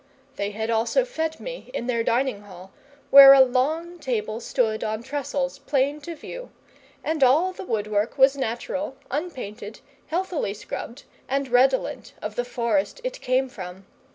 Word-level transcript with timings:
They 0.35 0.49
had 0.49 0.71
also 0.71 1.05
fed 1.05 1.39
me 1.39 1.69
in 1.75 1.85
their 1.85 2.03
dining 2.03 2.41
hall, 2.41 2.71
where 3.11 3.33
a 3.33 3.41
long 3.41 3.99
table 3.99 4.39
stood 4.39 4.83
on 4.83 5.03
trestles 5.03 5.59
plain 5.59 6.01
to 6.01 6.15
view, 6.15 6.49
and 7.03 7.23
all 7.23 7.53
the 7.53 7.65
woodwork 7.67 8.17
was 8.17 8.35
natural, 8.35 8.95
unpainted, 9.11 9.81
healthily 10.07 10.55
scrubbed, 10.55 11.03
and 11.29 11.49
redolent 11.49 12.13
of 12.19 12.35
the 12.35 12.43
forest 12.45 12.99
it 13.03 13.21
came 13.21 13.47
from. 13.47 13.85